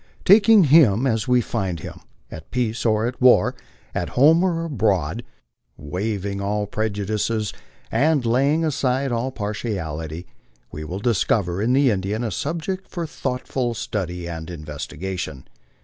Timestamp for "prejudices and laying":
6.65-8.65